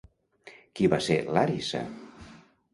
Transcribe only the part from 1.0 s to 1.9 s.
ser Làrissa?